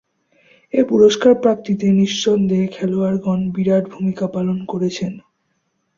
[0.73, 5.13] এ পুরস্কার প্রাপ্তিতে নিঃসন্দেহে খেলোয়াড়গণ বিরাট ভূমিকা পালন করেছেন।